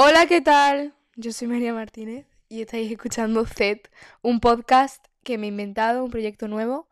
[0.00, 0.94] Hola, ¿qué tal?
[1.16, 3.90] Yo soy María Martínez y estáis escuchando Z,
[4.22, 6.88] un podcast que me he inventado, un proyecto nuevo,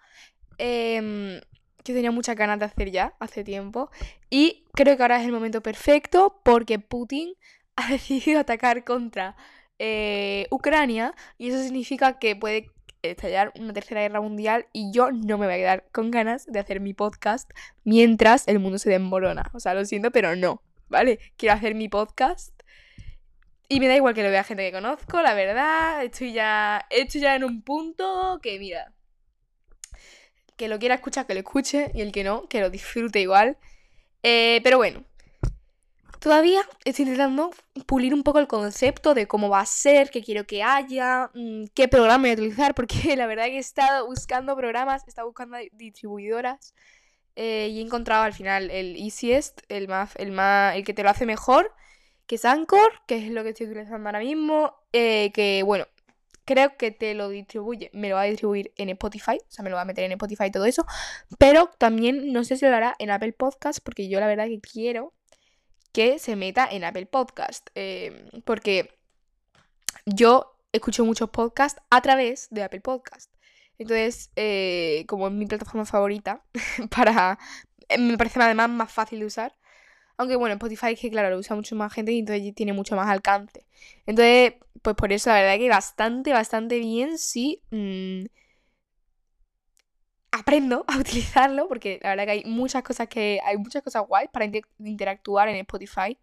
[0.59, 1.41] em,
[1.85, 3.93] que tenía muchas ganas de hacer ya, hace tiempo.
[4.29, 7.35] Y creo que ahora es el momento perfecto porque Putin
[7.77, 9.37] ha decidido atacar contra
[9.79, 15.39] eh, Ucrania y eso significa que puede estallar una tercera guerra mundial y yo no
[15.39, 17.49] me voy a quedar con ganas de hacer mi podcast
[17.85, 19.49] mientras el mundo se desmorona.
[19.55, 21.21] O sea, lo siento, pero no, ¿vale?
[21.37, 22.56] Quiero hacer mi podcast
[23.69, 26.05] y me da igual que lo vea gente que conozco, la verdad.
[26.05, 28.93] Estoy ya, estoy ya en un punto que, mira,
[30.57, 33.59] que lo quiera escuchar, que lo escuche y el que no, que lo disfrute igual.
[34.23, 35.05] Eh, pero bueno,
[36.27, 37.51] Todavía estoy intentando
[37.87, 41.67] pulir un poco el concepto de cómo va a ser, qué quiero que haya, mm,
[41.73, 45.29] qué programa voy a utilizar, porque la verdad que he estado buscando programas, he estado
[45.29, 46.75] buscando distribuidoras
[47.37, 51.03] eh, y he encontrado al final el easiest, el más, el más, el que te
[51.05, 51.73] lo hace mejor,
[52.27, 55.87] que es Anchor, que es lo que estoy utilizando ahora mismo, eh, que bueno,
[56.45, 59.71] creo que te lo distribuye, me lo va a distribuir en Spotify, o sea, me
[59.71, 60.87] lo va a meter en Spotify y todo eso,
[61.39, 64.61] pero también no sé si lo hará en Apple Podcast, porque yo la verdad que
[64.61, 65.13] quiero
[65.97, 67.71] que se meta en Apple Podcast.
[67.75, 68.99] Eh, porque
[70.05, 73.33] yo escucho muchos podcasts a través de Apple Podcast.
[73.79, 76.45] Entonces, eh, como es mi plataforma favorita,
[76.91, 77.39] para
[77.99, 79.55] me parece además más fácil de usar.
[80.19, 82.97] Aunque bueno, Spotify es que claro, lo usa mucho más gente y entonces tiene mucho
[82.97, 83.67] más alcance.
[84.07, 88.25] Entonces, pues por eso la verdad que bastante, bastante bien si mm,
[90.31, 94.31] aprendo a utilizarlo porque la verdad que hay muchas cosas que hay muchas cosas guays
[94.33, 94.47] para
[94.79, 96.19] interactuar en Spotify.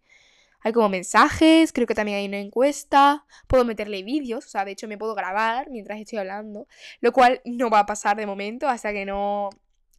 [0.60, 4.72] Hay como mensajes, creo que también hay una encuesta, puedo meterle vídeos, o sea, de
[4.72, 6.66] hecho me puedo grabar mientras estoy hablando,
[7.00, 9.50] lo cual no va a pasar de momento hasta que no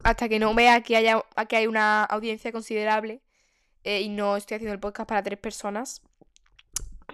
[0.04, 3.22] hasta que no vea que haya que hay una audiencia considerable
[3.86, 6.02] eh, y no estoy haciendo el podcast para tres personas,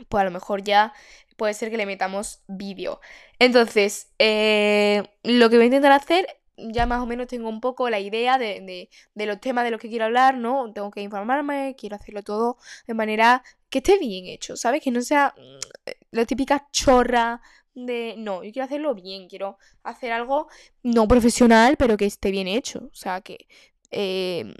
[0.10, 0.94] pues a lo mejor ya
[1.38, 3.02] puede ser que le metamos vídeo.
[3.40, 7.90] Entonces, eh, lo que voy a intentar hacer ya más o menos tengo un poco
[7.90, 10.72] la idea de, los temas de los que quiero hablar, ¿no?
[10.74, 14.82] Tengo que informarme, quiero hacerlo todo de manera que esté bien hecho, ¿sabes?
[14.82, 17.42] Que no sea mm, la típica chorra
[17.74, 18.16] de...
[18.18, 20.48] No, yo quiero hacerlo bien, quiero hacer algo
[20.84, 22.90] no profesional, pero que esté bien hecho.
[22.92, 23.48] O sea, que...
[23.92, 24.54] Eh,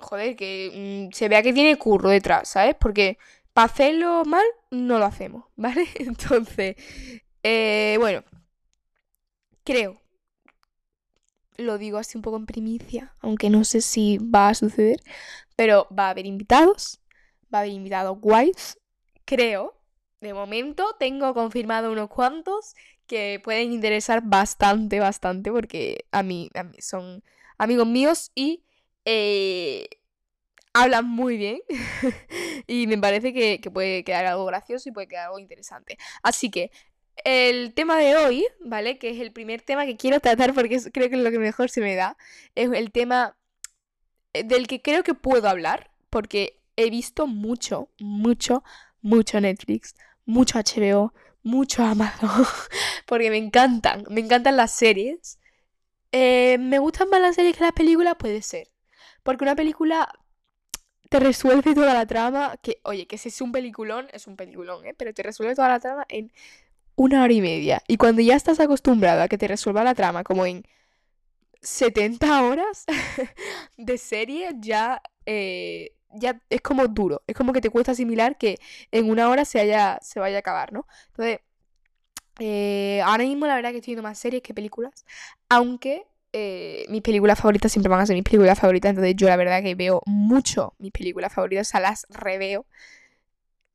[0.00, 2.74] joder, que mm, se vea que tiene curro detrás, ¿sabes?
[2.78, 3.18] Porque
[3.52, 5.86] para hacerlo mal, no lo hacemos, ¿vale?
[5.96, 6.76] Entonces,
[7.42, 8.24] eh, bueno,
[9.64, 10.00] creo
[11.60, 15.00] lo digo así un poco en primicia, aunque no sé si va a suceder,
[15.56, 17.00] pero va a haber invitados,
[17.52, 18.78] va a haber invitados guays,
[19.24, 19.76] creo.
[20.20, 22.74] De momento tengo confirmado unos cuantos
[23.06, 27.22] que pueden interesar bastante, bastante, porque a mí, son
[27.56, 28.64] amigos míos y
[29.04, 29.88] eh,
[30.72, 31.60] hablan muy bien
[32.66, 35.98] y me parece que, que, puede quedar algo gracioso y puede quedar algo interesante.
[36.22, 36.70] Así que
[37.24, 38.98] el tema de hoy, ¿vale?
[38.98, 41.70] Que es el primer tema que quiero tratar porque creo que es lo que mejor
[41.70, 42.16] se me da.
[42.54, 43.36] Es el tema
[44.32, 48.62] eh, del que creo que puedo hablar porque he visto mucho, mucho,
[49.02, 49.94] mucho Netflix,
[50.24, 51.12] mucho HBO,
[51.42, 52.30] mucho Amazon,
[53.06, 55.38] porque me encantan, me encantan las series.
[56.12, 58.16] Eh, ¿Me gustan más las series que las películas?
[58.18, 58.68] Puede ser.
[59.22, 60.10] Porque una película
[61.08, 64.86] te resuelve toda la trama, que, oye, que si es un peliculón, es un peliculón,
[64.86, 64.94] ¿eh?
[64.96, 66.32] Pero te resuelve toda la trama en
[66.96, 67.82] una hora y media.
[67.88, 70.64] Y cuando ya estás acostumbrado a que te resuelva la trama como en
[71.62, 72.84] 70 horas
[73.76, 77.22] de serie, ya, eh, ya es como duro.
[77.26, 78.58] Es como que te cuesta asimilar que
[78.92, 80.86] en una hora se, haya, se vaya a acabar, ¿no?
[81.08, 81.40] Entonces,
[82.38, 85.04] eh, ahora mismo la verdad que estoy viendo más series que películas.
[85.48, 88.90] Aunque eh, mis películas favoritas siempre van a ser mis películas favoritas.
[88.90, 91.68] Entonces yo la verdad que veo mucho mis películas favoritas.
[91.68, 92.66] O sea, las reveo.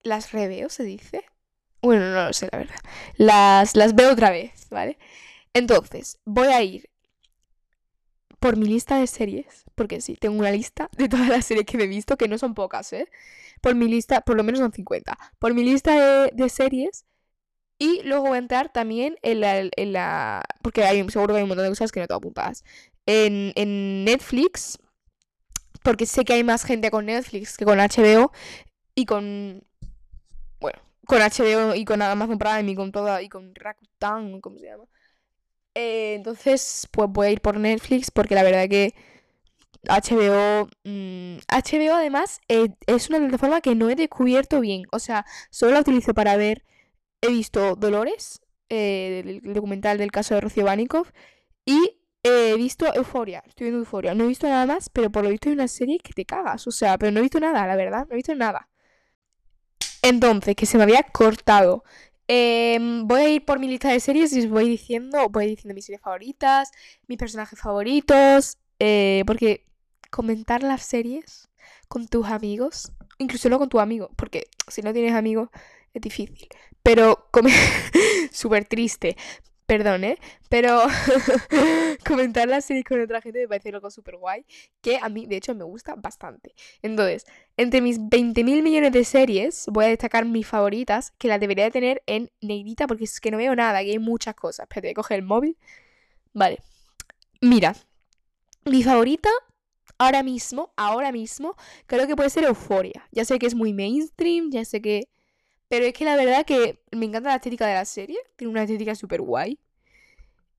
[0.04, 1.26] ¿Las reveo se dice?
[1.82, 2.76] Bueno, no lo sé, la verdad.
[3.18, 4.98] Las, las veo otra vez, ¿vale?
[5.54, 6.90] Entonces, voy a ir
[8.40, 11.78] por mi lista de series, porque sí, tengo una lista de todas las series que
[11.78, 13.08] me he visto, que no son pocas, ¿eh?
[13.62, 15.18] Por mi lista, por lo menos son 50.
[15.40, 17.06] Por mi lista de, series.
[17.77, 21.44] Y luego voy a entrar también en la, en la, Porque hay, seguro que hay
[21.44, 22.63] un montón de cosas que no tengo apuntadas.
[23.06, 24.80] En, en Netflix.
[25.83, 28.31] Porque sé que hay más gente con Netflix que con HBO.
[28.95, 29.62] Y con
[31.06, 34.86] con HBO y con Amazon Prime y con toda y con Rakuten, ¿cómo se llama?
[35.75, 38.94] Eh, entonces, pues voy a ir por Netflix porque la verdad que
[39.83, 41.38] HBO HBO mm,
[41.94, 46.13] además eh, es una plataforma que no he descubierto bien, o sea, solo la utilizo
[46.13, 46.63] para ver
[47.25, 51.07] he visto Dolores, eh, el documental del caso de Rocío Banikov
[51.66, 55.30] y he visto Euforia, estoy viendo Euforia, no he visto nada más, pero por lo
[55.30, 57.75] visto hay una serie que te cagas, o sea, pero no he visto nada, la
[57.75, 58.68] verdad, no he visto nada.
[60.01, 61.83] Entonces, que se me había cortado.
[62.27, 65.75] Em, voy a ir por mi lista de series y os voy diciendo, voy diciendo
[65.75, 66.72] mis series favoritas,
[67.07, 69.66] mis personajes favoritos, eh, porque
[70.10, 71.50] comentar las series
[71.88, 75.50] con tus amigos, incluso no con tu amigo, porque si no tienes amigos
[75.94, 76.48] es difícil,
[76.86, 77.28] pero
[78.32, 79.18] súper triste,
[79.66, 80.20] Perdón, ¿eh?
[80.48, 80.84] Pero
[82.08, 84.46] comentar la serie con otra gente me parece algo súper guay,
[84.82, 86.54] que a mí, de hecho, me gusta bastante.
[86.84, 87.26] Entonces,
[87.58, 91.72] entre mis 20.000 millones de series, voy a destacar mis favoritas, que las debería de
[91.72, 94.66] tener en negrita, porque es que no veo nada, que hay muchas cosas.
[94.66, 95.58] Espérate, coger el móvil.
[96.34, 96.60] Vale.
[97.42, 97.76] Mira,
[98.66, 99.30] mi favorita
[99.98, 101.56] ahora mismo, ahora mismo,
[101.88, 103.08] creo que puede ser Euforia.
[103.12, 105.08] Ya sé que es muy mainstream, ya sé que
[105.67, 108.17] pero es que la verdad que me encanta la estética de la serie.
[108.35, 109.59] Tiene una estética súper guay.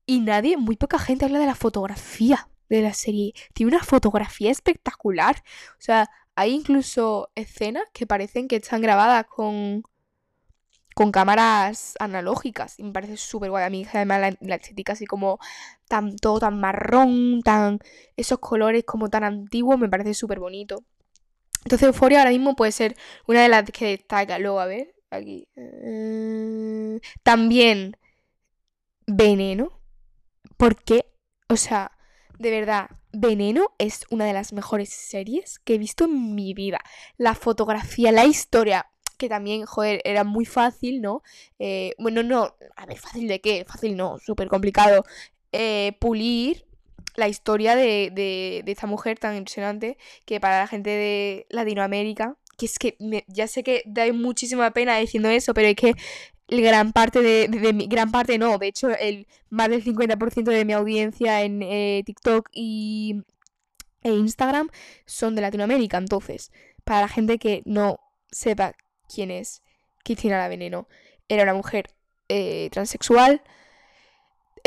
[0.05, 3.33] Y nadie, muy poca gente habla de la fotografía de la serie.
[3.53, 5.43] Tiene una fotografía espectacular.
[5.73, 9.83] O sea, hay incluso escenas que parecen que están grabadas con,
[10.93, 12.77] con cámaras analógicas.
[12.79, 13.63] Y me parece súper guay.
[13.65, 15.39] A mí, además, la, estética así como
[15.87, 17.79] tan, todo tan marrón, tan.
[18.17, 20.83] esos colores como tan antiguos, me parece súper bonito.
[21.65, 22.95] Entonces, Euphoria ahora mismo puede ser
[23.27, 24.39] una de las que destaca.
[24.39, 25.47] Luego, a ver aquí.
[25.55, 27.97] Eh, también
[29.07, 29.71] Veneno.
[30.57, 31.05] Porque,
[31.49, 31.91] o sea,
[32.39, 36.79] de verdad, Veneno es una de las mejores series que he visto en mi vida.
[37.17, 38.87] La fotografía, la historia,
[39.17, 41.23] que también, joder, era muy fácil, ¿no?
[41.59, 45.03] Eh, bueno, no, a ver, fácil de qué, fácil no, súper complicado.
[45.51, 46.65] Eh, pulir
[47.15, 52.37] la historia de, de, de, esta mujer tan impresionante que para la gente de Latinoamérica
[52.57, 55.93] que es que ya sé que da muchísima pena diciendo eso, pero es que
[56.47, 60.73] gran parte de, mi, gran parte no, de hecho el más del 50% de mi
[60.73, 63.21] audiencia en eh, TikTok y
[64.03, 64.69] e Instagram
[65.05, 66.51] son de Latinoamérica, entonces,
[66.83, 67.99] para la gente que no
[68.31, 68.73] sepa
[69.13, 69.61] quién es
[70.03, 70.87] Cristina la Veneno,
[71.27, 71.89] era una mujer
[72.29, 73.41] eh, transexual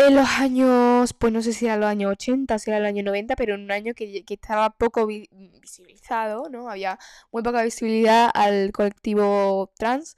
[0.07, 3.03] en los años, pues no sé si era los años 80, si era el año
[3.03, 6.71] 90, pero en un año que, estaba poco visibilizado, ¿no?
[6.71, 6.99] Había
[7.33, 10.17] muy poca visibilidad al colectivo trans.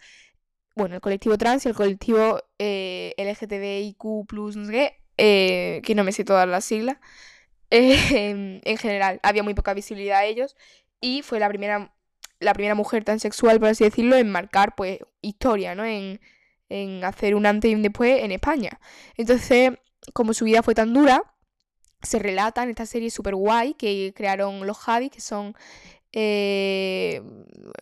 [0.74, 6.12] Bueno, el colectivo trans y el colectivo eh, LGTBIQ, no sé eh, que no me
[6.12, 6.98] sé todas las siglas.
[7.74, 10.56] Eh, en general, había muy poca visibilidad a ellos
[11.00, 11.94] y fue la primera,
[12.38, 15.84] la primera mujer transexual, por así decirlo, en marcar, pues, historia, ¿no?
[16.72, 18.80] En hacer un antes y un después en España.
[19.16, 19.72] Entonces,
[20.12, 21.22] como su vida fue tan dura,
[22.02, 25.54] se relata en esta serie super guay que crearon los Javi, que son...
[26.14, 27.22] Eh,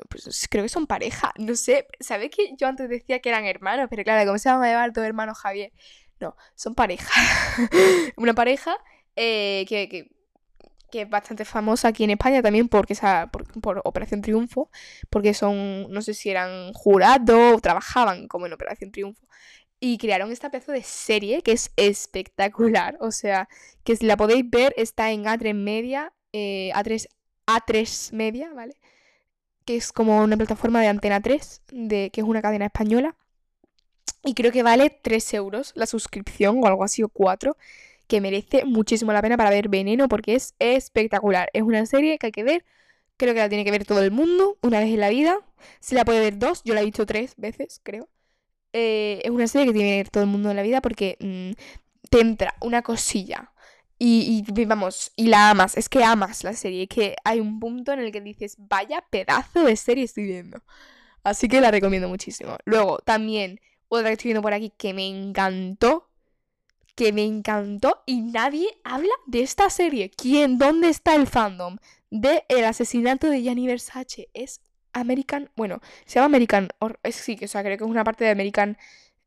[0.09, 3.89] pues creo que son pareja, no sé, ¿sabes que yo antes decía que eran hermanos?
[3.91, 5.73] Pero claro, ¿cómo se van a llevar dos hermanos Javier?
[6.21, 7.11] No, son pareja.
[8.17, 8.77] Una pareja
[9.17, 10.13] eh, que
[10.93, 12.95] es bastante famosa aquí en España también porque
[13.31, 14.71] por, por, Operación Triunfo,
[15.11, 19.27] porque son, no sé si eran jurados o trabajaban como en Operación Triunfo.
[19.81, 22.99] Y crearon esta pedazo de serie que es espectacular.
[23.01, 23.49] O sea,
[23.85, 27.09] que si la podéis ver, está en A3 Media, eh, A3,
[27.47, 28.75] A3 Media, ¿vale?
[29.65, 33.17] Que es como una plataforma de Antena 3, de, que es una cadena española.
[34.23, 37.57] Y creo que vale 3 euros la suscripción o algo así, o 4
[38.11, 41.49] que merece muchísimo la pena para ver Veneno porque es espectacular.
[41.55, 42.65] Es una serie que hay que ver,
[43.17, 45.39] creo que la tiene que ver todo el mundo una vez en la vida.
[45.81, 48.09] Se la puede ver dos, yo la he visto tres veces, creo.
[48.73, 51.17] Eh, es una serie que tiene que ver todo el mundo en la vida porque
[51.21, 51.53] mm,
[52.11, 53.53] te entra una cosilla.
[53.99, 57.93] Y, y, vamos, y la amas, es que amas la serie, que hay un punto
[57.93, 60.63] en el que dices, vaya pedazo de serie estoy viendo.
[61.25, 62.57] Así que la recomiendo muchísimo.
[62.65, 66.10] Luego, también, otra que estoy viendo por aquí que me encantó,
[66.95, 70.11] que me encantó y nadie habla de esta serie.
[70.11, 70.59] ¿Quién?
[70.59, 71.79] ¿Dónde está el fandom?
[72.11, 74.29] De el asesinato de Gianni Versace.
[74.35, 74.61] Es
[74.93, 76.69] American, bueno, se llama American,
[77.03, 78.77] es, sí, o sea, creo que es una parte de American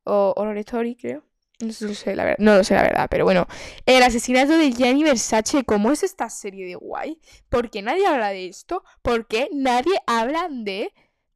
[0.04, 1.24] Horror Story, creo.
[1.60, 3.48] No sé, la verdad, no lo sé la verdad, pero bueno.
[3.86, 7.22] El asesinato de Gianni Versace, ¿cómo es esta serie de guay?
[7.50, 8.84] ¿Por qué nadie habla de esto?
[9.02, 10.94] ¿Por qué nadie habla de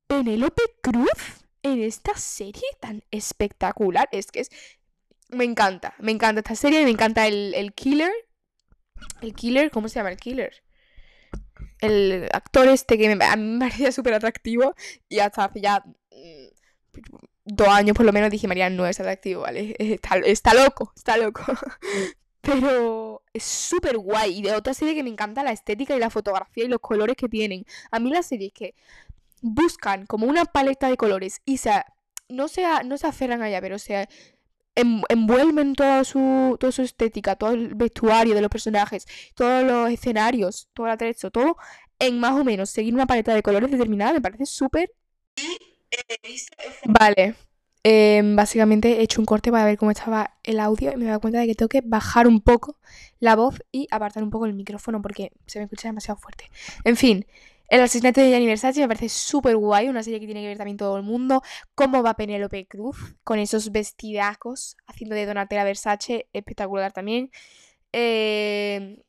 [0.08, 4.10] Penélope Cruz en esta serie tan espectacular?
[4.12, 4.50] Es que es
[5.30, 8.12] me encanta, me encanta esta serie, me encanta el, el killer.
[9.22, 10.64] El killer, ¿cómo se llama el killer?
[11.80, 14.76] El actor este que me, a mí me parecía súper atractivo
[15.10, 16.48] y hasta hace ya mm,
[17.46, 19.76] dos años por lo menos dije, María, no es atractivo, ¿vale?
[19.80, 21.44] Está, está loco, está loco.
[22.42, 24.40] Pero es súper guay.
[24.40, 27.18] Y de otra serie que me encanta la estética y la fotografía y los colores
[27.18, 27.66] que tienen.
[27.92, 28.74] A mí las series que
[29.42, 31.72] buscan como una paleta de colores y se,
[32.30, 34.08] no, sea, no se aferran allá, pero sea,
[34.78, 39.06] envuelven toda su, toda su estética, todo el vestuario de los personajes,
[39.36, 41.58] todos los escenarios, todo el atrecho, todo
[42.00, 44.92] en más o menos seguir una paleta de colores determinada, me parece súper...
[46.86, 47.36] Vale.
[47.84, 51.08] Em, básicamente he hecho un corte para ver cómo estaba el audio y me he
[51.08, 52.78] dado cuenta de que tengo que bajar un poco
[53.20, 56.50] la voz y apartar un poco el micrófono porque se me escucha demasiado fuerte.
[56.84, 57.26] En fin,
[57.68, 60.58] el asesinato de Gianni Versace me parece súper guay, una serie que tiene que ver
[60.58, 61.42] también todo el mundo.
[61.76, 67.32] Cómo va Penélope Cruz con esos vestidacos haciendo de Donatella Versace, espectacular también.
[67.92, 69.04] Eh,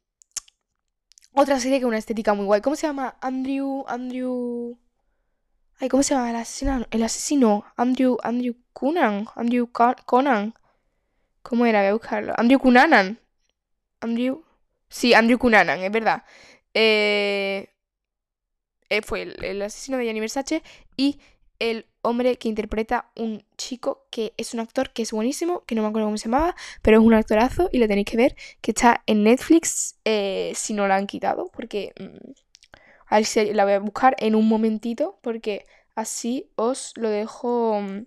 [1.33, 2.61] otra serie con una estética muy guay.
[2.61, 3.17] ¿Cómo se llama?
[3.21, 3.85] Andrew.
[3.87, 4.77] Andrew.
[5.79, 6.87] Ay, ¿cómo se llama el asesino?
[6.91, 7.65] El asesino.
[7.77, 8.17] Andrew.
[8.25, 9.27] Andrew Cunan.
[9.37, 10.55] Andrew Conan.
[11.43, 11.81] ¿Cómo era?
[11.81, 12.35] Voy a buscarlo.
[12.37, 13.21] Andrew Cunanan.
[14.01, 14.43] Andrew.
[14.89, 16.25] Sí, Andrew Cunanan, es verdad.
[16.75, 17.69] Eh,
[18.91, 20.63] eh, fue el, asesino de Gianni Versace
[20.97, 21.19] y
[21.59, 25.83] el hombre que interpreta un chico que es un actor que es buenísimo, que no
[25.83, 28.71] me acuerdo cómo se llamaba, pero es un actorazo y lo tenéis que ver, que
[28.71, 31.93] está en Netflix eh, si no la han quitado, porque...
[31.99, 32.33] Mm,
[33.11, 35.65] a ver si la voy a buscar en un momentito, porque
[35.95, 38.07] así os lo dejo mm,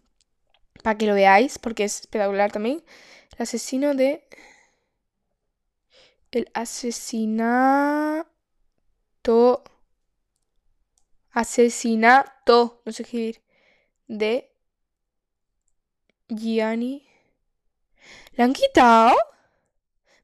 [0.83, 2.83] para que lo veáis, porque es espectacular también.
[3.37, 4.23] El asesino de...
[6.31, 8.25] El asesinato...
[11.31, 13.41] Asesinato, no sé escribir,
[14.07, 14.51] de
[16.27, 17.07] Gianni.
[18.33, 19.15] ¿La han quitado?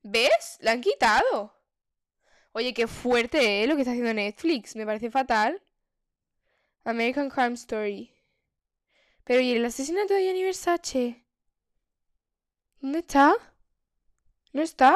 [0.04, 0.58] ¿Ves?
[0.62, 1.54] La han quitado.
[2.54, 3.68] Oye, qué fuerte, ¿eh?
[3.68, 4.76] Lo que está haciendo Netflix.
[4.76, 5.62] Me parece fatal.
[6.84, 8.12] American Crime Story.
[9.24, 11.24] Pero, ¿y el asesinato de Gianni Versace?
[12.80, 13.36] ¿Dónde está?
[14.54, 14.96] ¿No está?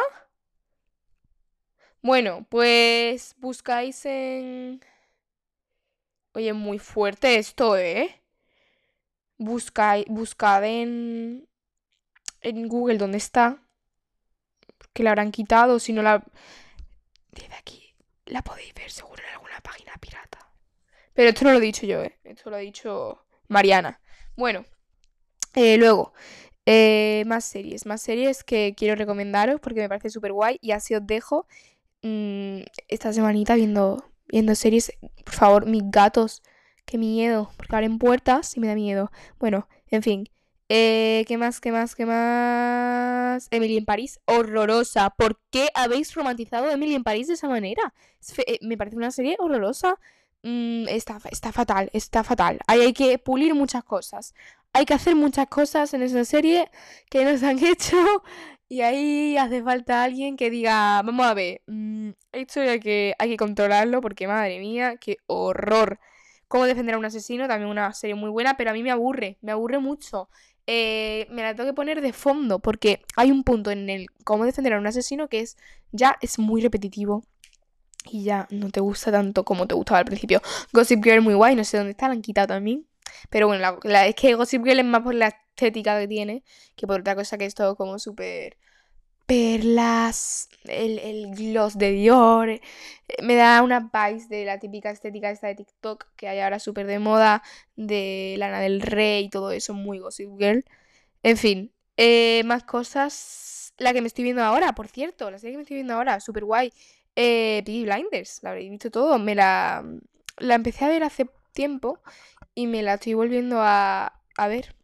[2.01, 4.81] Bueno, pues buscáis en...
[6.33, 8.21] Oye, muy fuerte esto, ¿eh?
[9.37, 11.47] Buscáis, buscad en...
[12.41, 13.61] En Google dónde está.
[14.93, 16.23] Que la habrán quitado, si no la...
[17.31, 17.81] Desde aquí
[18.25, 20.39] la podéis ver seguro en alguna página pirata.
[21.13, 22.17] Pero esto no lo he dicho yo, ¿eh?
[22.23, 24.01] Esto lo ha dicho Mariana.
[24.35, 24.65] Bueno,
[25.53, 26.13] eh, luego,
[26.65, 27.85] eh, más series.
[27.85, 30.57] Más series que quiero recomendaros porque me parece súper guay.
[30.61, 31.45] Y así os dejo
[32.01, 34.91] mm, esta semanita viendo, viendo series.
[35.25, 36.41] Por favor, mis gatos.
[36.85, 37.51] Qué miedo.
[37.57, 39.11] Porque abren puertas y me da miedo.
[39.39, 40.29] Bueno, en fin.
[40.69, 41.59] Eh, ¿Qué más?
[41.59, 41.95] ¿Qué más?
[41.95, 43.47] ¿Qué más?
[43.51, 45.09] Emily en París, horrorosa.
[45.09, 47.93] ¿Por qué habéis romantizado a Emily en París de esa manera?
[48.47, 49.99] Eh, me parece una serie horrorosa.
[50.43, 52.59] Mm, está, está fatal, está fatal.
[52.67, 54.33] Hay que pulir muchas cosas.
[54.71, 56.71] Hay que hacer muchas cosas en esa serie
[57.09, 57.97] que nos han hecho.
[58.71, 63.29] Y ahí hace falta alguien que diga, vamos a ver, mm, esto hay que, hay
[63.31, 65.99] que controlarlo porque madre mía, qué horror.
[66.47, 69.37] Cómo defender a un asesino, también una serie muy buena, pero a mí me aburre,
[69.41, 70.29] me aburre mucho.
[70.67, 74.45] Eh, me la tengo que poner de fondo porque hay un punto en el cómo
[74.45, 75.57] defender a un asesino que es
[75.91, 77.25] ya es muy repetitivo
[78.05, 80.41] y ya no te gusta tanto como te gustaba al principio.
[80.71, 82.87] Gossip Girl muy guay, no sé dónde está, la han quitado también.
[83.29, 86.43] Pero bueno, es que Gossip Girl es más por la estética que tiene
[86.75, 88.57] que por otra cosa que es todo como súper
[89.25, 92.59] perlas, el, el, gloss de Dior.
[93.23, 96.85] Me da una vibes de la típica estética esta de TikTok que hay ahora súper
[96.87, 97.41] de moda,
[97.75, 100.65] de Lana del Rey y todo eso, muy Gossip Girl.
[101.23, 103.73] En fin, eh, más cosas.
[103.77, 106.19] La que me estoy viendo ahora, por cierto, la serie que me estoy viendo ahora,
[106.19, 106.73] súper guay.
[107.15, 109.17] Eh, Blinders, la habréis visto todo.
[109.19, 109.83] Me la,
[110.37, 111.99] la empecé a ver hace tiempo
[112.55, 114.75] y me la estoy volviendo a, a ver.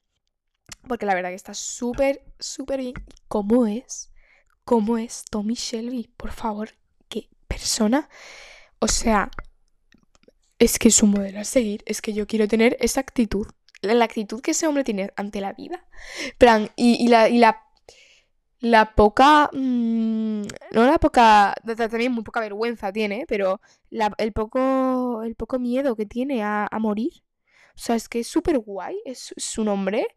[0.87, 2.93] Porque la verdad que está súper, súper bien.
[3.27, 4.11] ¿Cómo es?
[4.67, 6.71] cómo es Tommy Shelby, por favor,
[7.07, 8.09] qué persona.
[8.79, 9.31] O sea,
[10.59, 13.47] es que es un modelo a seguir, es que yo quiero tener esa actitud,
[13.81, 15.87] la, actitud que ese hombre tiene ante la vida.
[16.37, 17.63] Plan, y, la, y la,
[18.59, 20.41] la poca, mm,
[20.73, 21.55] no la poca,
[21.89, 27.23] también muy poca vergüenza tiene, pero el, poco, el poco miedo que tiene a, morir.
[27.77, 30.07] O sea, es que es súper guay, es, un hombre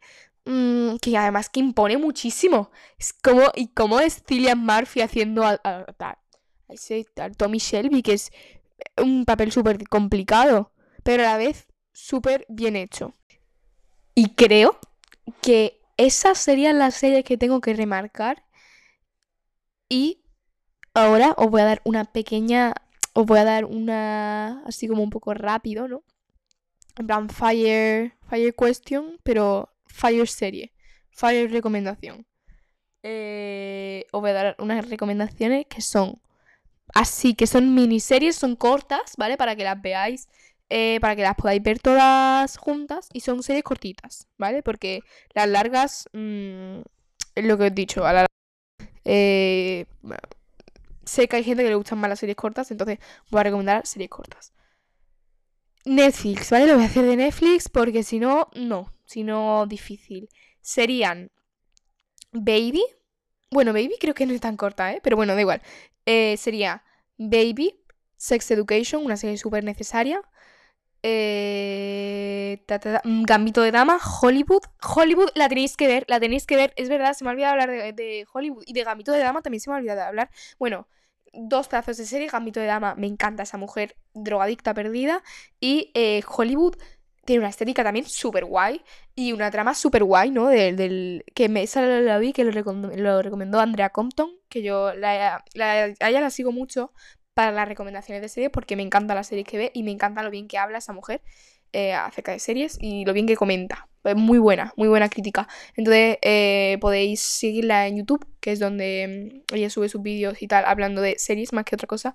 [0.45, 2.71] Mm, que además que impone muchísimo.
[2.99, 5.61] Es como, y como es Cillian Murphy haciendo a,
[7.37, 8.33] Tommy Shelby, que es
[8.97, 13.15] un papel súper complicado, pero a la vez súper bien hecho.
[14.15, 14.79] Y creo
[15.43, 18.45] que esa sería la serie que tengo que remarcar.
[19.89, 20.23] Y
[20.95, 22.75] ahora os voy a dar una pequeña,
[23.13, 26.03] os voy a dar una, así como un poco rápido, ¿no?
[27.01, 30.75] En plan, Fire, Fire Question, pero Fire serie,
[31.09, 32.27] Fire recomendación.
[33.03, 36.21] Eh, os voy a dar unas recomendaciones que son
[36.93, 39.39] así, que son miniseries, son cortas, ¿vale?
[39.39, 40.29] Para que las veáis,
[40.69, 44.63] eh, para que las podáis ver todas juntas y son series cortitas, ¿vale?
[44.63, 45.01] Porque
[45.33, 46.81] las largas, mm,
[47.35, 48.27] es lo que os he dicho, a la
[49.07, 49.87] eh,
[51.05, 52.99] sé que hay gente que le gustan más las series cortas, entonces
[53.31, 54.53] voy a recomendar series cortas.
[55.85, 56.67] Netflix, ¿vale?
[56.67, 58.93] Lo voy a hacer de Netflix porque si no, no.
[59.07, 60.29] Si no, difícil.
[60.61, 61.31] Serían
[62.33, 62.85] Baby.
[63.51, 65.01] Bueno, Baby creo que no es tan corta, ¿eh?
[65.03, 65.63] Pero bueno, da igual.
[66.07, 66.85] Eh, sería
[67.19, 67.81] Baby,
[68.17, 70.23] Sex Education, una serie súper necesaria.
[71.03, 74.63] Eh, ta, mm, Gambito de Dama, Hollywood.
[74.83, 76.73] Hollywood la tenéis que ver, la tenéis que ver.
[76.77, 78.65] Es verdad, se me ha olvidado hablar de, de Hollywood.
[78.67, 80.31] Y de Gambito de Dama también se me ha olvidado hablar.
[80.59, 80.87] Bueno,
[81.33, 82.29] dos pedazos de serie.
[82.29, 85.23] Gambito de Dama, me encanta esa mujer drogadicta perdida.
[85.61, 86.77] Y eh, Hollywood
[87.25, 88.83] tiene una estética también súper guay.
[89.15, 90.49] Y una trama súper guay, ¿no?
[90.49, 94.31] Del, del- que me, esa la, vi, que lo, recom- lo recomendó Andrea Compton.
[94.49, 96.93] Que yo la, la- ella la sigo mucho
[97.35, 100.23] para las recomendaciones de series porque me encanta la serie que ve y me encanta
[100.23, 101.23] lo bien que habla esa mujer
[101.73, 103.90] eh, acerca de series y lo bien que comenta.
[104.05, 105.47] Es muy buena, muy buena crítica.
[105.77, 110.49] Entonces eh, podéis seguirla en YouTube, que es donde mm, ella sube sus vídeos y
[110.49, 112.15] tal, hablando de series más que otra cosa.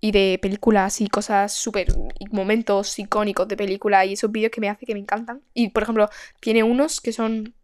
[0.00, 1.88] Y de películas y cosas súper.
[2.32, 5.42] momentos icónicos de película y esos vídeos que me hace que me encantan.
[5.54, 6.08] Y por ejemplo,
[6.40, 7.54] tiene unos que son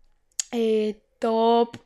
[0.52, 1.78] eh, top.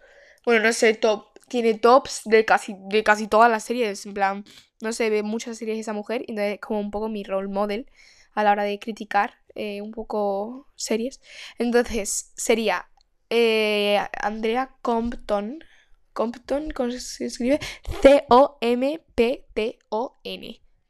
[0.45, 1.27] Bueno, no sé, top.
[1.49, 4.05] Tiene tops de casi, de casi todas las series.
[4.07, 4.45] En plan,
[4.81, 6.23] no sé, ve muchas series esa mujer.
[6.27, 7.87] Y entonces es como un poco mi role model
[8.35, 11.21] a la hora de criticar eh, un poco series.
[11.59, 12.89] Entonces, sería
[13.31, 15.65] eh, Andrea Compton.
[16.13, 17.59] Compton, ¿cómo se escribe?
[18.03, 19.01] C-O-M-P-T-O-N,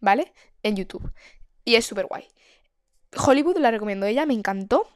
[0.00, 0.32] ¿vale?
[0.62, 1.12] En YouTube.
[1.64, 2.26] Y es súper guay.
[3.16, 4.88] Hollywood la recomiendo ella, me encantó.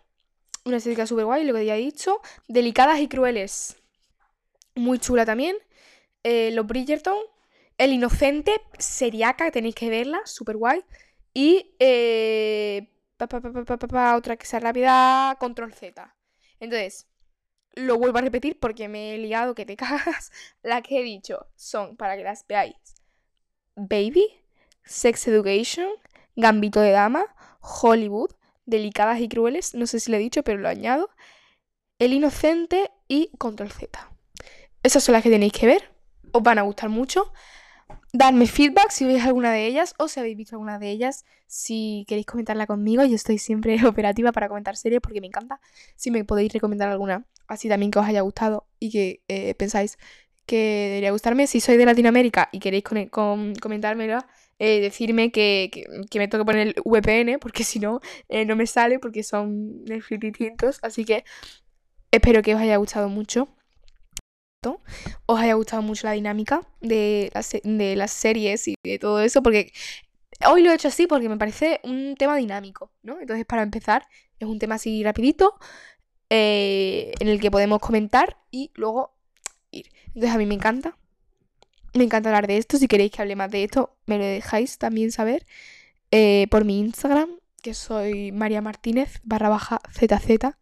[0.65, 2.21] Una estética súper guay, lo que ya he dicho.
[2.49, 3.77] Delicadas y crueles.
[4.75, 5.57] Muy chula también.
[6.25, 7.19] Eh, Los Bridgerton.
[7.79, 10.83] El Inocente, seriaca, tenéis que verla, súper guay.
[11.35, 16.15] Y eh, otra que sea rápida, Control Z.
[16.61, 17.07] Entonces,
[17.75, 20.33] lo vuelvo a repetir porque me he liado que te cagas.
[20.63, 22.77] Las que he dicho son, para que las veáis,
[23.77, 24.27] Baby,
[24.85, 25.89] Sex Education,
[26.35, 27.25] Gambito de Dama,
[27.61, 28.31] Hollywood,
[28.65, 31.11] Delicadas y Crueles, no sé si lo he dicho, pero lo añado,
[31.99, 34.11] El Inocente y Control Z.
[34.83, 35.91] Esas son las que tenéis que ver,
[36.33, 37.33] os van a gustar mucho.
[38.13, 41.25] Dadme feedback si veis alguna de ellas o si habéis visto alguna de ellas.
[41.47, 45.61] Si queréis comentarla conmigo, yo estoy siempre operativa para comentar series porque me encanta.
[45.97, 49.99] Si me podéis recomendar alguna, así también que os haya gustado y que eh, pensáis
[50.47, 50.57] que
[50.89, 51.47] debería gustarme.
[51.47, 53.55] Si sois de Latinoamérica y queréis con- con-
[54.59, 58.57] eh, decirme que, que, me tengo que poner el VPN porque si no, eh, no
[58.57, 60.79] me sale porque son Netflix distintos.
[60.83, 61.25] Así que
[62.11, 63.49] espero que os haya gustado mucho
[65.27, 69.21] os haya gustado mucho la dinámica de las, se- de las series y de todo
[69.21, 69.73] eso, porque
[70.49, 73.21] hoy lo he hecho así porque me parece un tema dinámico, ¿no?
[73.21, 74.07] Entonces, para empezar,
[74.39, 75.55] es un tema así rapidito,
[76.31, 79.15] eh, en el que podemos comentar y luego
[79.71, 79.91] ir.
[80.09, 80.97] Entonces, a mí me encanta.
[81.95, 82.77] Me encanta hablar de esto.
[82.79, 85.47] Si queréis que hable más de esto, me lo dejáis también saber
[86.11, 87.31] eh, por mi Instagram,
[87.63, 90.57] que soy María Martínez barra baja ZZ.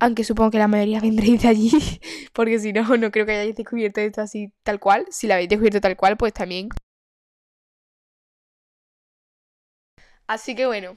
[0.00, 1.70] Aunque supongo que la mayoría vendréis de allí,
[2.32, 5.06] porque si no, no creo que hayáis descubierto esto así tal cual.
[5.10, 6.68] Si la habéis descubierto tal cual, pues también.
[10.26, 10.96] Así que bueno,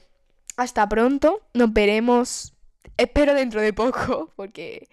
[0.57, 1.41] hasta pronto.
[1.53, 2.53] Nos veremos,
[2.97, 4.87] espero dentro de poco, porque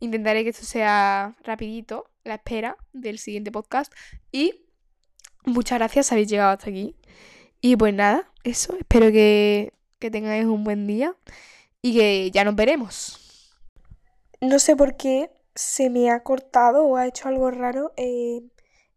[0.00, 3.92] intentaré que esto sea rapidito, la espera del siguiente podcast.
[4.30, 4.66] Y
[5.44, 6.96] muchas gracias, habéis llegado hasta aquí.
[7.60, 11.14] Y pues nada, eso, espero que, que tengáis un buen día
[11.82, 13.21] y que ya nos veremos.
[14.42, 18.42] No sé por qué se me ha cortado o ha hecho algo raro eh,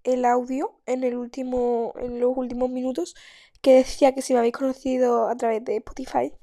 [0.04, 3.16] el audio en el último, en los últimos minutos
[3.62, 6.34] que decía que si me habéis conocido a través de Spotify,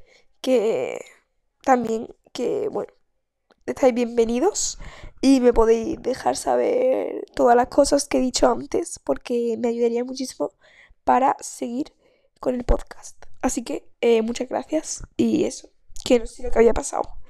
[0.41, 1.05] que
[1.65, 2.93] también, que bueno,
[3.67, 4.79] estáis bienvenidos
[5.21, 10.05] y me podéis dejar saber todas las cosas que he dicho antes porque me ayudaría
[10.05, 10.53] muchísimo
[11.03, 11.93] para seguir
[12.39, 13.17] con el podcast.
[13.41, 15.71] Así que eh, muchas gracias y eso,
[16.05, 17.17] que no sé lo que había pasado.